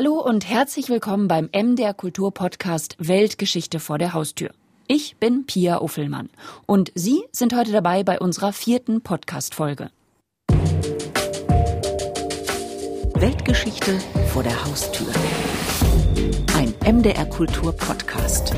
[0.00, 4.50] Hallo und herzlich willkommen beim MDR Kultur Podcast Weltgeschichte vor der Haustür.
[4.86, 6.30] Ich bin Pia Uffelmann
[6.66, 9.90] und Sie sind heute dabei bei unserer vierten Podcast-Folge.
[13.16, 13.98] Weltgeschichte
[14.32, 15.08] vor der Haustür.
[16.54, 18.54] Ein MDR Kultur Podcast.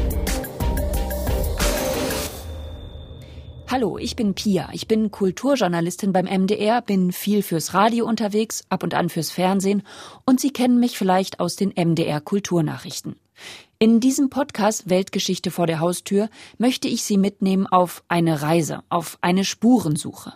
[3.72, 4.68] Hallo, ich bin Pia.
[4.72, 9.84] Ich bin Kulturjournalistin beim MDR, bin viel fürs Radio unterwegs, ab und an fürs Fernsehen
[10.26, 13.14] und Sie kennen mich vielleicht aus den MDR Kulturnachrichten.
[13.78, 19.18] In diesem Podcast Weltgeschichte vor der Haustür möchte ich Sie mitnehmen auf eine Reise, auf
[19.20, 20.32] eine Spurensuche.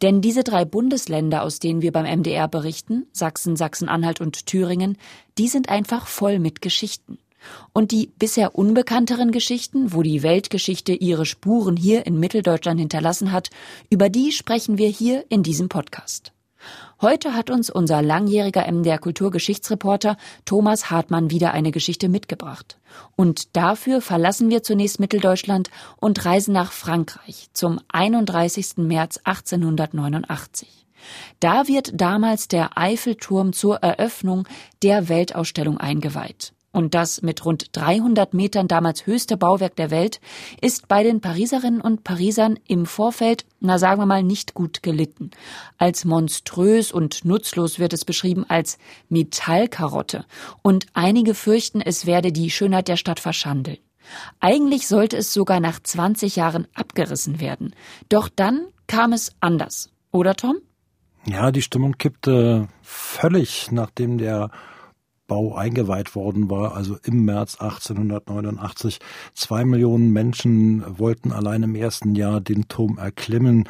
[0.00, 4.96] Denn diese drei Bundesländer, aus denen wir beim MDR berichten, Sachsen, Sachsen-Anhalt und Thüringen,
[5.36, 7.18] die sind einfach voll mit Geschichten.
[7.72, 13.50] Und die bisher unbekannteren Geschichten, wo die Weltgeschichte ihre Spuren hier in Mitteldeutschland hinterlassen hat,
[13.90, 16.32] über die sprechen wir hier in diesem Podcast.
[17.00, 22.78] Heute hat uns unser langjähriger MDR Kulturgeschichtsreporter Thomas Hartmann wieder eine Geschichte mitgebracht.
[23.14, 28.78] Und dafür verlassen wir zunächst Mitteldeutschland und reisen nach Frankreich zum 31.
[28.78, 30.86] März 1889.
[31.38, 34.48] Da wird damals der Eiffelturm zur Eröffnung
[34.82, 40.20] der Weltausstellung eingeweiht und das mit rund 300 Metern damals höchste Bauwerk der Welt,
[40.60, 45.32] ist bei den Pariserinnen und Parisern im Vorfeld, na sagen wir mal, nicht gut gelitten.
[45.76, 50.24] Als monströs und nutzlos wird es beschrieben als Metallkarotte
[50.62, 53.78] und einige fürchten, es werde die Schönheit der Stadt verschandeln.
[54.38, 57.74] Eigentlich sollte es sogar nach 20 Jahren abgerissen werden.
[58.08, 59.90] Doch dann kam es anders.
[60.12, 60.58] Oder Tom?
[61.26, 64.52] Ja, die Stimmung kippte völlig, nachdem der
[65.28, 68.98] Bau eingeweiht worden war, also im März 1889.
[69.34, 73.68] Zwei Millionen Menschen wollten allein im ersten Jahr den Turm erklimmen.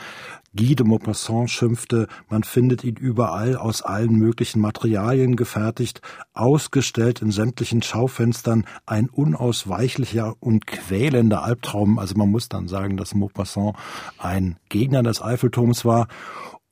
[0.56, 6.00] Guy de Maupassant schimpfte, man findet ihn überall aus allen möglichen Materialien gefertigt,
[6.32, 11.98] ausgestellt in sämtlichen Schaufenstern, ein unausweichlicher und quälender Albtraum.
[11.98, 13.76] Also man muss dann sagen, dass Maupassant
[14.16, 16.08] ein Gegner des Eiffelturms war.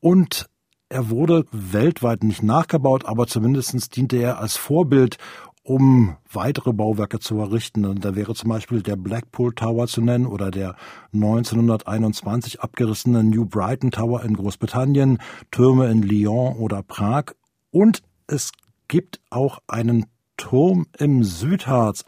[0.00, 0.48] Und
[0.88, 5.18] er wurde weltweit nicht nachgebaut, aber zumindest diente er als Vorbild,
[5.62, 7.84] um weitere Bauwerke zu errichten.
[7.84, 10.76] Und da wäre zum Beispiel der Blackpool Tower zu nennen oder der
[11.12, 15.18] 1921 abgerissene New Brighton Tower in Großbritannien,
[15.50, 17.34] Türme in Lyon oder Prag.
[17.72, 18.52] Und es
[18.86, 22.04] gibt auch einen Turm im Südharz,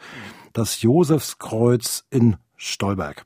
[0.53, 3.23] das Josefskreuz in Stolberg.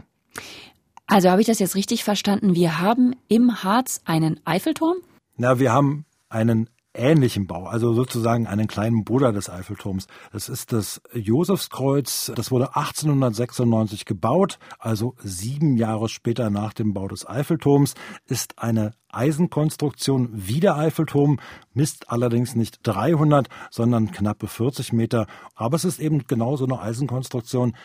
[1.06, 2.56] Also habe ich das jetzt richtig verstanden?
[2.56, 4.98] Wir haben im Harz einen Eiffelturm?
[5.36, 10.06] Na, wir haben einen ähnlichen Bau, also sozusagen einen kleinen Bruder des Eiffelturms.
[10.32, 12.32] Das ist das Josefskreuz.
[12.36, 17.96] Das wurde 1896 gebaut, also sieben Jahre später nach dem Bau des Eiffelturms,
[18.28, 21.40] ist eine Eisenkonstruktion wie der Eiffelturm,
[21.74, 25.26] misst allerdings nicht 300, sondern knappe 40 Meter.
[25.56, 27.76] Aber es ist eben genauso eine Eisenkonstruktion,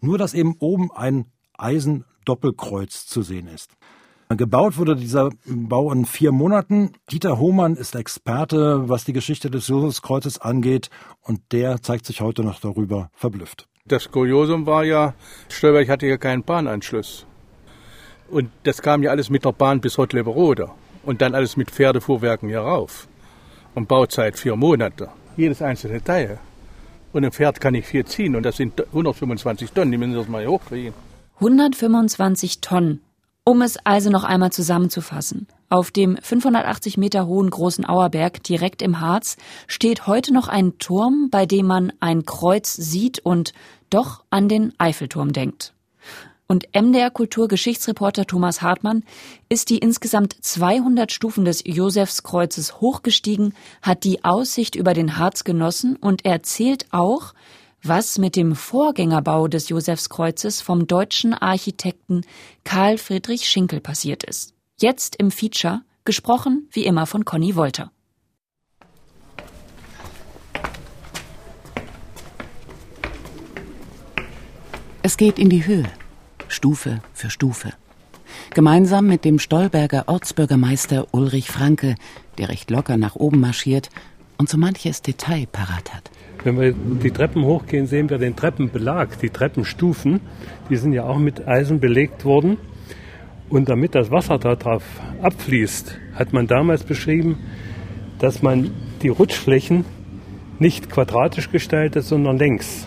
[0.00, 1.26] nur dass eben oben ein
[1.58, 3.76] Eisendoppelkreuz zu sehen ist.
[4.28, 6.92] Gebaut wurde dieser Bau in vier Monaten.
[7.12, 10.90] Dieter Hohmann ist Experte, was die Geschichte des Josefskreuzes angeht,
[11.22, 13.68] und der zeigt sich heute noch darüber verblüfft.
[13.86, 15.14] Das Kuriosum war ja,
[15.48, 17.24] Stolberg hatte ja keinen Bahnanschluss.
[18.28, 20.70] Und das kam ja alles mit der Bahn bis Rottleberode.
[21.04, 23.06] Und dann alles mit Pferdefuhrwerken hier rauf.
[23.76, 25.08] Und Bauzeit vier Monate.
[25.36, 26.40] Jedes einzelne Teil.
[27.12, 28.34] Und ein Pferd kann nicht viel ziehen.
[28.34, 30.94] Und das sind 125 Tonnen, die müssen das mal hochkriegen.
[31.36, 33.05] 125 Tonnen.
[33.48, 35.46] Um es also noch einmal zusammenzufassen.
[35.68, 39.36] Auf dem 580 Meter hohen großen Auerberg direkt im Harz
[39.68, 43.52] steht heute noch ein Turm, bei dem man ein Kreuz sieht und
[43.88, 45.74] doch an den Eiffelturm denkt.
[46.48, 49.04] Und MDR Kulturgeschichtsreporter Thomas Hartmann
[49.48, 55.94] ist die insgesamt 200 Stufen des Josefskreuzes hochgestiegen, hat die Aussicht über den Harz genossen
[55.94, 57.32] und erzählt auch,
[57.88, 62.22] was mit dem Vorgängerbau des Josefskreuzes vom deutschen Architekten
[62.64, 64.54] Karl Friedrich Schinkel passiert ist.
[64.78, 67.90] Jetzt im Feature, gesprochen wie immer von Conny Wolter.
[75.02, 75.88] Es geht in die Höhe,
[76.48, 77.72] Stufe für Stufe.
[78.54, 81.94] Gemeinsam mit dem Stolberger Ortsbürgermeister Ulrich Franke,
[82.38, 83.90] der recht locker nach oben marschiert
[84.36, 86.10] und so manches Detail parat hat.
[86.46, 90.20] Wenn wir die Treppen hochgehen, sehen wir den Treppenbelag, die Treppenstufen.
[90.70, 92.56] Die sind ja auch mit Eisen belegt worden.
[93.48, 94.84] Und damit das Wasser darauf
[95.22, 97.40] abfließt, hat man damals beschrieben,
[98.20, 98.70] dass man
[99.02, 99.84] die Rutschflächen
[100.60, 102.86] nicht quadratisch gestaltet, sondern längs.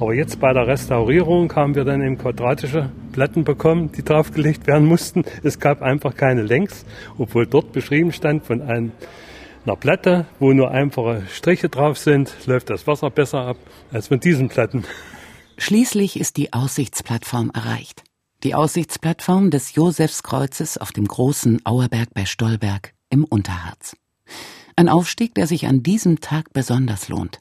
[0.00, 4.88] Aber jetzt bei der Restaurierung haben wir dann eben quadratische Platten bekommen, die draufgelegt werden
[4.88, 5.22] mussten.
[5.44, 6.84] Es gab einfach keine Längs,
[7.16, 8.90] obwohl dort beschrieben stand von einem
[9.66, 13.56] einer Platte, wo nur einfache Striche drauf sind, läuft das Wasser besser ab
[13.92, 14.84] als von diesen Platten.
[15.56, 18.02] Schließlich ist die Aussichtsplattform erreicht.
[18.42, 23.96] Die Aussichtsplattform des Josefskreuzes auf dem großen Auerberg bei Stolberg im Unterharz.
[24.76, 27.38] Ein Aufstieg, der sich an diesem Tag besonders lohnt,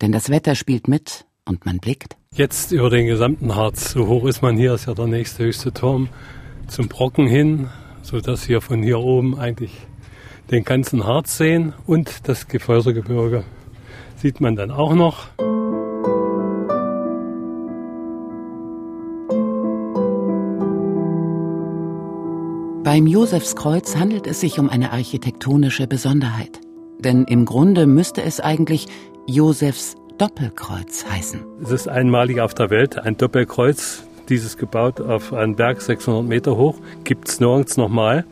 [0.00, 2.16] denn das Wetter spielt mit und man blickt.
[2.34, 3.92] Jetzt über den gesamten Harz.
[3.92, 6.08] So hoch ist man hier, ist ja der nächste höchste Turm
[6.68, 7.68] zum Brocken hin,
[8.02, 9.72] so dass wir von hier oben eigentlich
[10.50, 13.44] den ganzen Harz sehen und das Gefäusergebirge
[14.16, 15.28] sieht man dann auch noch.
[22.84, 26.60] Beim Josefskreuz handelt es sich um eine architektonische Besonderheit.
[26.98, 28.86] Denn im Grunde müsste es eigentlich
[29.26, 31.40] Josefs Doppelkreuz heißen.
[31.62, 36.56] Es ist einmalig auf der Welt, ein Doppelkreuz, dieses gebaut auf einem Berg 600 Meter
[36.56, 38.24] hoch, gibt es nirgends nochmal.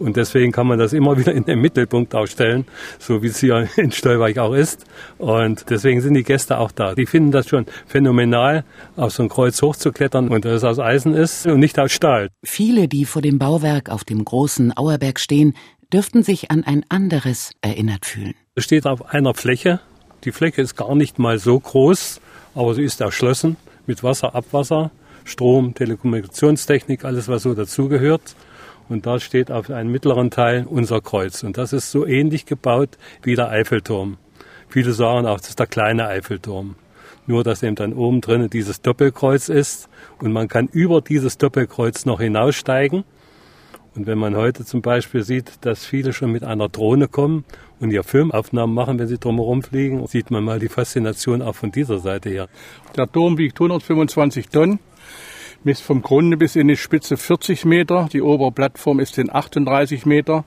[0.00, 2.64] Und deswegen kann man das immer wieder in den Mittelpunkt aufstellen,
[2.98, 4.84] so wie es hier in Stolberg auch ist.
[5.18, 6.94] Und deswegen sind die Gäste auch da.
[6.94, 8.64] Die finden das schon phänomenal,
[8.96, 12.30] auf so ein Kreuz hochzuklettern und dass es aus Eisen ist und nicht aus Stahl.
[12.42, 15.54] Viele, die vor dem Bauwerk auf dem großen Auerberg stehen,
[15.92, 18.34] dürften sich an ein anderes erinnert fühlen.
[18.54, 19.80] Es steht auf einer Fläche.
[20.24, 22.20] Die Fläche ist gar nicht mal so groß,
[22.54, 23.56] aber sie ist erschlossen
[23.86, 24.90] mit Wasser, Abwasser,
[25.24, 28.34] Strom, Telekommunikationstechnik, alles was so dazugehört.
[28.90, 31.44] Und da steht auf einem mittleren Teil unser Kreuz.
[31.44, 34.18] Und das ist so ähnlich gebaut wie der Eiffelturm.
[34.68, 36.74] Viele sagen auch, das ist der kleine Eiffelturm.
[37.28, 39.88] Nur, dass eben dann oben drinnen dieses Doppelkreuz ist
[40.18, 43.04] und man kann über dieses Doppelkreuz noch hinaussteigen.
[43.94, 47.44] Und wenn man heute zum Beispiel sieht, dass viele schon mit einer Drohne kommen
[47.78, 51.70] und ihr Filmaufnahmen machen, wenn sie drumherum fliegen, sieht man mal die Faszination auch von
[51.70, 52.48] dieser Seite her.
[52.96, 54.80] Der Turm wiegt 125 Tonnen
[55.64, 58.08] misst vom Grunde bis in die Spitze 40 Meter.
[58.12, 60.44] Die obere Plattform ist in 38 Meter.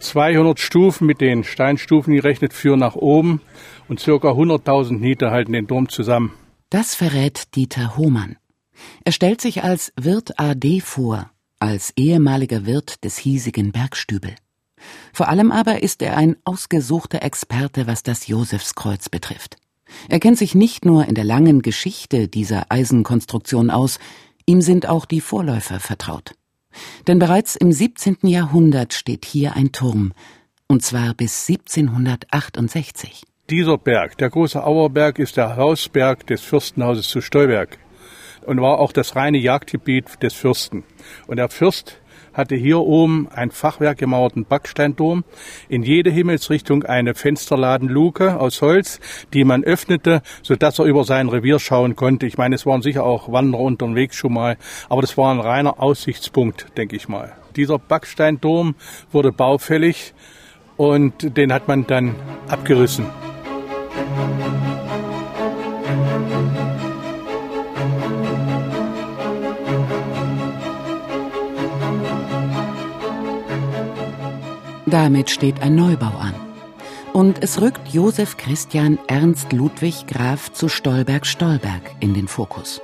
[0.00, 3.40] 200 Stufen mit den Steinstufen gerechnet führen nach oben
[3.88, 6.32] und circa 100.000 Niete halten den Turm zusammen.
[6.70, 8.36] Das verrät Dieter Hohmann.
[9.04, 14.34] Er stellt sich als Wirt AD vor, als ehemaliger Wirt des hiesigen Bergstübel.
[15.12, 19.56] Vor allem aber ist er ein ausgesuchter Experte, was das Josefskreuz betrifft.
[20.08, 23.98] Er kennt sich nicht nur in der langen Geschichte dieser Eisenkonstruktion aus,
[24.48, 26.32] Ihm sind auch die Vorläufer vertraut.
[27.06, 28.16] Denn bereits im 17.
[28.22, 30.14] Jahrhundert steht hier ein Turm,
[30.66, 33.24] und zwar bis 1768.
[33.50, 37.76] Dieser Berg, der große Auerberg, ist der Hausberg des Fürstenhauses zu Stolberg
[38.46, 40.84] und war auch das reine Jagdgebiet des Fürsten.
[41.26, 41.97] Und der Fürst
[42.38, 45.24] hatte hier oben einen fachwerkgemauerten Backsteinturm,
[45.68, 49.00] in jede Himmelsrichtung eine Fensterladenluke aus Holz,
[49.34, 52.26] die man öffnete, sodass er über sein Revier schauen konnte.
[52.26, 54.56] Ich meine, es waren sicher auch Wanderer unterwegs schon mal,
[54.88, 57.32] aber das war ein reiner Aussichtspunkt, denke ich mal.
[57.56, 58.76] Dieser Backsteinturm
[59.10, 60.14] wurde baufällig
[60.76, 62.14] und den hat man dann
[62.46, 63.06] abgerissen.
[74.90, 76.34] Damit steht ein Neubau an.
[77.12, 82.80] Und es rückt Josef Christian Ernst Ludwig Graf zu Stolberg-Stolberg in den Fokus.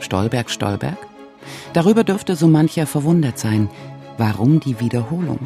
[0.00, 0.98] Stolberg-Stolberg?
[1.74, 3.70] Darüber dürfte so mancher verwundert sein.
[4.16, 5.38] Warum die Wiederholung?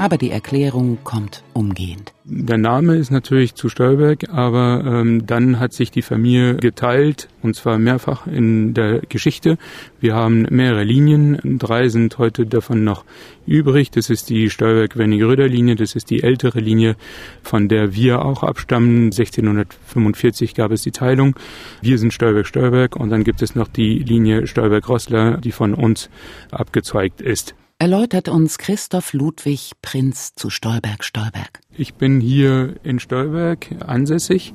[0.00, 2.14] Aber die Erklärung kommt umgehend.
[2.24, 7.54] Der Name ist natürlich zu Stolberg, aber ähm, dann hat sich die Familie geteilt, und
[7.54, 9.58] zwar mehrfach in der Geschichte.
[10.00, 13.04] Wir haben mehrere Linien, drei sind heute davon noch
[13.44, 13.90] übrig.
[13.90, 16.96] Das ist die Stolberg-Wernigeröder-Linie, das ist die ältere Linie,
[17.42, 19.12] von der wir auch abstammen.
[19.12, 21.36] 1645 gab es die Teilung.
[21.82, 26.08] Wir sind Stolberg-Stolberg und dann gibt es noch die Linie Stolberg-Rossler, die von uns
[26.50, 31.60] abgezweigt ist erläutert uns Christoph Ludwig, Prinz zu Stolberg-Stolberg.
[31.72, 34.52] Ich bin hier in Stolberg ansässig.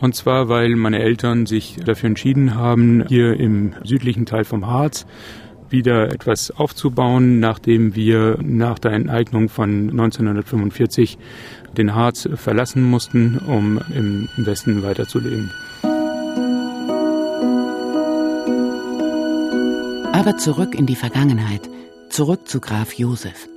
[0.00, 5.06] Und zwar, weil meine Eltern sich dafür entschieden haben, hier im südlichen Teil vom Harz
[5.70, 11.18] wieder etwas aufzubauen, nachdem wir nach der Enteignung von 1945
[11.76, 15.50] den Harz verlassen mussten, um im Westen weiterzuleben.
[20.12, 21.68] Aber zurück in die Vergangenheit–
[22.12, 23.48] Zurück zu Graf Josef.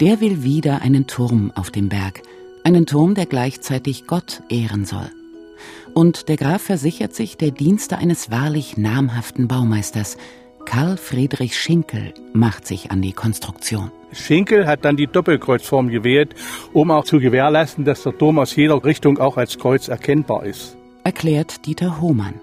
[0.00, 2.22] Der will wieder einen Turm auf dem Berg,
[2.64, 5.08] einen Turm, der gleichzeitig Gott ehren soll.
[5.94, 10.16] Und der Graf versichert sich der Dienste eines wahrlich namhaften Baumeisters.
[10.64, 13.92] Karl Friedrich Schinkel macht sich an die Konstruktion.
[14.10, 16.34] Schinkel hat dann die Doppelkreuzform gewählt,
[16.72, 20.76] um auch zu gewährleisten, dass der Turm aus jeder Richtung auch als Kreuz erkennbar ist.
[21.04, 22.40] Erklärt Dieter Hohmann.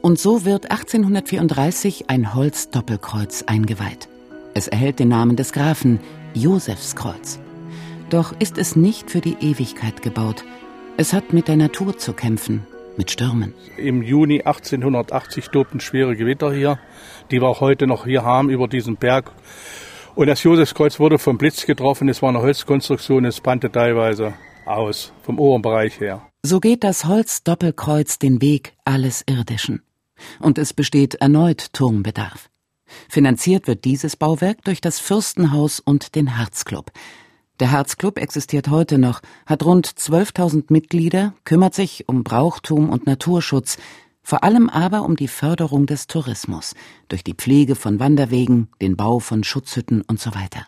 [0.00, 4.09] Und so wird 1834 ein Holzdoppelkreuz eingeweiht.
[4.54, 6.00] Es erhält den Namen des Grafen
[6.34, 7.40] Josefskreuz.
[8.10, 10.44] Doch ist es nicht für die Ewigkeit gebaut.
[10.96, 12.66] Es hat mit der Natur zu kämpfen,
[12.96, 13.54] mit Stürmen.
[13.76, 16.78] Im Juni 1880 tobten schwere Gewitter hier,
[17.30, 19.30] die wir auch heute noch hier haben über diesen Berg.
[20.16, 22.08] Und das Josefskreuz wurde vom Blitz getroffen.
[22.08, 24.34] Es war eine Holzkonstruktion, es brannte teilweise
[24.66, 26.22] aus, vom oberen Bereich her.
[26.42, 29.82] So geht das Holzdoppelkreuz den Weg alles Irdischen.
[30.40, 32.49] Und es besteht erneut Turmbedarf.
[33.08, 36.90] Finanziert wird dieses Bauwerk durch das Fürstenhaus und den Herzclub.
[37.60, 43.76] Der Herzclub existiert heute noch, hat rund 12.000 Mitglieder, kümmert sich um Brauchtum und Naturschutz,
[44.22, 46.74] vor allem aber um die Förderung des Tourismus
[47.08, 50.66] durch die Pflege von Wanderwegen, den Bau von Schutzhütten und so weiter.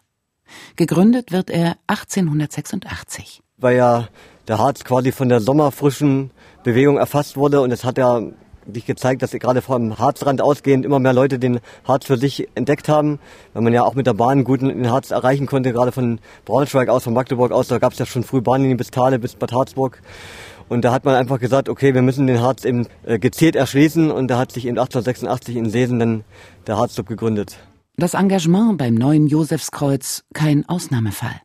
[0.77, 3.43] Gegründet wird er 1886.
[3.57, 4.09] Weil ja
[4.49, 6.31] der Harz quasi von der sommerfrischen
[6.63, 8.21] Bewegung erfasst wurde und es hat ja
[8.73, 12.89] sich gezeigt, dass gerade vom Harzrand ausgehend immer mehr Leute den Harz für sich entdeckt
[12.89, 13.19] haben,
[13.53, 16.89] weil man ja auch mit der Bahn gut den Harz erreichen konnte, gerade von Braunschweig
[16.89, 19.53] aus, von Magdeburg aus, da gab es ja schon früh Bahnlinien bis Thale, bis Bad
[19.53, 20.01] Harzburg.
[20.69, 24.11] Und da hat man einfach gesagt, okay, wir müssen den Harz eben äh, gezielt erschließen
[24.11, 26.25] und da hat sich in 1886 in Seesen dann
[26.67, 27.59] der Harzclub gegründet.
[27.97, 31.43] Das Engagement beim neuen Josefskreuz kein Ausnahmefall.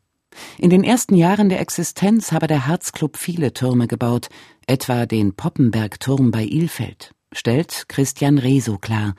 [0.58, 4.30] In den ersten Jahren der Existenz habe der Herzclub viele Türme gebaut,
[4.68, 9.14] etwa den Poppenbergturm bei Ilfeld, stellt Christian Reso klar,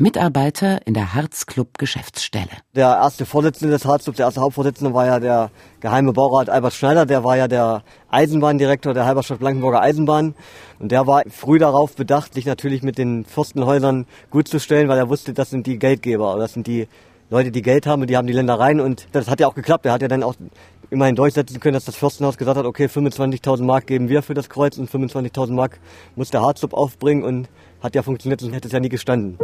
[0.00, 2.48] Mitarbeiter in der Herzclub Geschäftsstelle.
[2.74, 5.50] Der erste Vorsitzende des Herzclubs, der erste Hauptvorsitzende war ja der
[5.80, 10.34] geheime Baurat Albert Schneider, der war ja der Eisenbahndirektor der Halberstadt Blankenburger Eisenbahn
[10.78, 14.96] und der war früh darauf bedacht, sich natürlich mit den Fürstenhäusern gut zu stellen, weil
[14.96, 16.88] er wusste, das sind die Geldgeber, das sind die
[17.32, 19.86] Leute, die Geld haben und die haben die Ländereien und das hat ja auch geklappt.
[19.86, 20.34] Er hat ja dann auch
[20.90, 24.48] immerhin durchsetzen können, dass das Fürstenhaus gesagt hat, okay, 25.000 Mark geben wir für das
[24.48, 25.78] Kreuz und 25.000 Mark
[26.16, 27.48] muss der Harzclub aufbringen und
[27.80, 29.38] hat ja funktioniert und hätte es ja nie gestanden.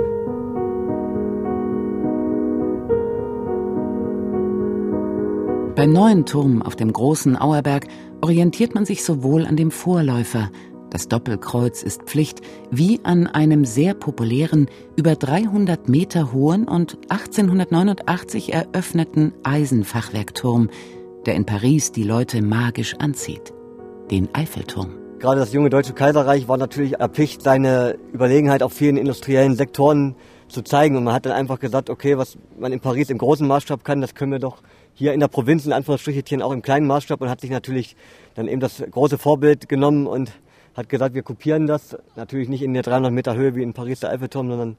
[5.77, 7.87] Beim neuen Turm auf dem großen Auerberg
[8.21, 10.51] orientiert man sich sowohl an dem Vorläufer,
[10.97, 18.55] das Doppelkreuz ist Pflicht, wie an einem sehr populären, über 300 Meter hohen und 1889
[18.55, 20.71] eröffneten Eisenfachwerkturm,
[21.27, 23.53] der in Paris die Leute magisch anzieht,
[24.11, 24.95] den Eiffelturm.
[25.19, 30.17] Gerade das junge Deutsche Kaiserreich war natürlich erpicht, seine Überlegenheit auf vielen industriellen Sektoren
[30.49, 30.97] zu zeigen.
[30.97, 34.01] Und man hat dann einfach gesagt, okay, was man in Paris im großen Maßstab kann,
[34.01, 34.63] das können wir doch
[34.95, 37.97] hier in der Provinz in Anführungsstrichen auch im kleinen Maßstab und hat sich natürlich
[38.35, 40.33] dann eben das große Vorbild genommen und
[40.77, 41.97] hat gesagt, wir kopieren das.
[42.17, 44.77] Natürlich nicht in der 300 Meter Höhe wie in Paris der Eiffelturm, sondern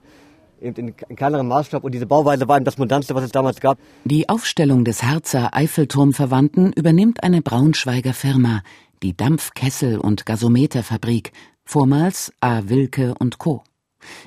[0.61, 1.83] eben in kleinerem Maßstab.
[1.83, 3.77] Und diese Bauweise war eben das modernste, was es damals gab.
[4.05, 8.61] Die Aufstellung des Herzer Eiffelturmverwandten übernimmt eine Braunschweiger Firma,
[9.03, 11.31] die Dampfkessel- und Gasometerfabrik,
[11.65, 12.61] vormals A.
[12.65, 13.63] Wilke und Co.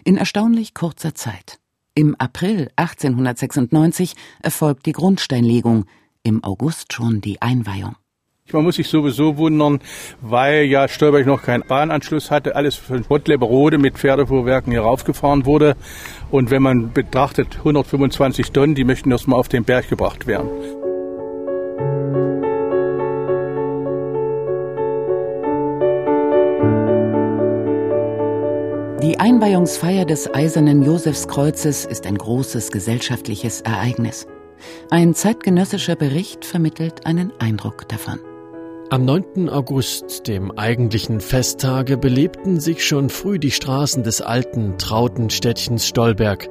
[0.05, 1.59] In erstaunlich kurzer Zeit.
[1.95, 5.87] Im April 1896 erfolgt die Grundsteinlegung,
[6.23, 7.97] im August schon die Einweihung.
[8.53, 9.81] Man muss sich sowieso wundern,
[10.21, 15.77] weil ja Stolberg noch keinen Bahnanschluss hatte, alles von Bottleberode mit Pferdefuhrwerken hier raufgefahren wurde.
[16.31, 20.49] Und wenn man betrachtet, 125 Tonnen, die möchten erstmal auf den Berg gebracht werden.
[29.03, 34.27] Die Einweihungsfeier des Eisernen Josefskreuzes ist ein großes gesellschaftliches Ereignis.
[34.91, 38.21] Ein zeitgenössischer Bericht vermittelt einen Eindruck davon.
[38.93, 39.49] Am 9.
[39.49, 46.49] August, dem eigentlichen Festtage, belebten sich schon früh die Straßen des alten, trauten Städtchens Stolberg,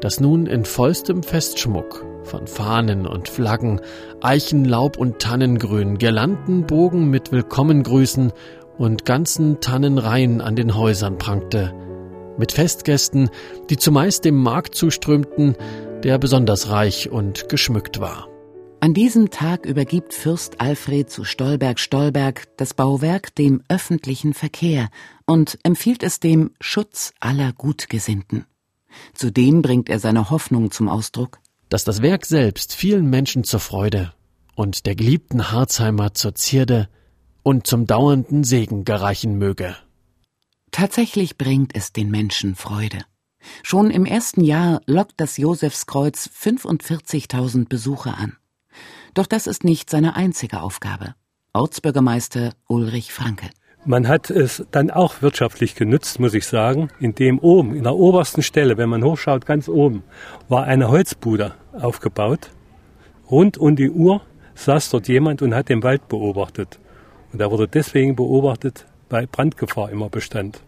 [0.00, 3.82] das nun in vollstem Festschmuck von Fahnen und Flaggen,
[4.22, 8.32] Eichenlaub und Tannengrün, Girlandenbogen mit Willkommengrüßen
[8.78, 11.74] und ganzen Tannenreihen an den Häusern prangte,
[12.38, 13.28] mit Festgästen,
[13.68, 15.56] die zumeist dem Markt zuströmten,
[16.04, 18.31] der besonders reich und geschmückt war.
[18.82, 24.90] An diesem Tag übergibt Fürst Alfred zu Stolberg-Stolberg das Bauwerk dem öffentlichen Verkehr
[25.24, 28.44] und empfiehlt es dem Schutz aller Gutgesinnten.
[29.14, 34.14] Zudem bringt er seine Hoffnung zum Ausdruck, dass das Werk selbst vielen Menschen zur Freude
[34.56, 36.88] und der geliebten Harzheimer zur Zierde
[37.44, 39.76] und zum dauernden Segen gereichen möge.
[40.72, 42.98] Tatsächlich bringt es den Menschen Freude.
[43.62, 48.38] Schon im ersten Jahr lockt das Josefskreuz 45.000 Besucher an.
[49.14, 51.14] Doch das ist nicht seine einzige Aufgabe.
[51.52, 53.50] Ortsbürgermeister Ulrich Franke.
[53.84, 58.42] Man hat es dann auch wirtschaftlich genutzt, muss ich sagen, indem oben, in der obersten
[58.42, 60.02] Stelle, wenn man hochschaut, ganz oben,
[60.48, 62.50] war eine Holzbude aufgebaut.
[63.30, 64.22] Rund um die Uhr
[64.54, 66.78] saß dort jemand und hat den Wald beobachtet.
[67.32, 70.62] Und er wurde deswegen beobachtet, weil Brandgefahr immer bestand.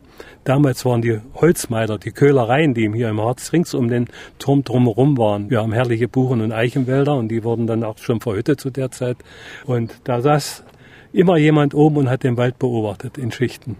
[0.45, 5.17] Damals waren die Holzmeider, die Köhlereien, die hier im Harz rings um den Turm drumherum
[5.17, 5.49] waren.
[5.49, 8.91] Wir haben herrliche Buchen- und Eichenwälder und die wurden dann auch schon verhüttet zu der
[8.91, 9.17] Zeit.
[9.65, 10.65] Und da saß
[11.13, 13.77] immer jemand oben und hat den Wald beobachtet in Schichten.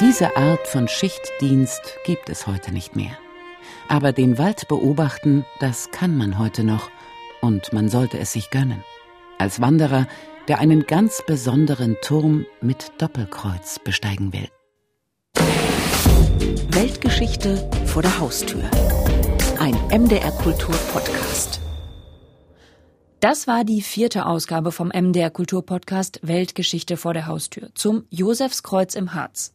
[0.00, 3.12] Diese Art von Schichtdienst gibt es heute nicht mehr.
[3.86, 6.90] Aber den Wald beobachten, das kann man heute noch
[7.42, 8.82] und man sollte es sich gönnen.
[9.36, 10.06] Als Wanderer,
[10.50, 14.48] der einen ganz besonderen Turm mit Doppelkreuz besteigen will.
[16.70, 18.64] Weltgeschichte vor der Haustür.
[19.60, 21.60] Ein MDR Kultur Podcast.
[23.20, 29.12] Das war die vierte Ausgabe vom MDR Kulturpodcast Weltgeschichte vor der Haustür zum Josefskreuz im
[29.12, 29.52] Harz.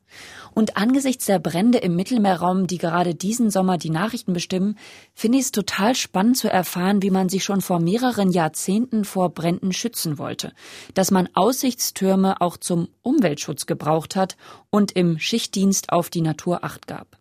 [0.54, 4.78] Und angesichts der Brände im Mittelmeerraum, die gerade diesen Sommer die Nachrichten bestimmen,
[5.16, 9.30] finde ich es total spannend zu erfahren, wie man sich schon vor mehreren Jahrzehnten vor
[9.30, 10.54] Bränden schützen wollte,
[10.94, 14.38] dass man Aussichtstürme auch zum Umweltschutz gebraucht hat
[14.70, 17.18] und im Schichtdienst auf die Natur acht gab.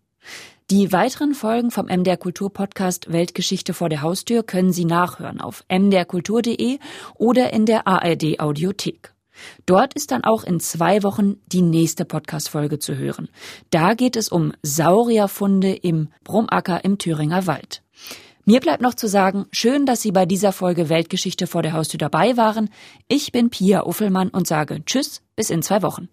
[0.70, 5.62] Die weiteren Folgen vom MDR Kultur Podcast Weltgeschichte vor der Haustür können Sie nachhören auf
[5.68, 6.78] mdrkultur.de
[7.16, 9.12] oder in der ARD Audiothek.
[9.66, 13.28] Dort ist dann auch in zwei Wochen die nächste Podcast-Folge zu hören.
[13.68, 17.82] Da geht es um Saurierfunde im Brumacker im Thüringer Wald.
[18.46, 21.98] Mir bleibt noch zu sagen, schön, dass Sie bei dieser Folge Weltgeschichte vor der Haustür
[21.98, 22.70] dabei waren.
[23.06, 26.08] Ich bin Pia Uffelmann und sage Tschüss, bis in zwei Wochen.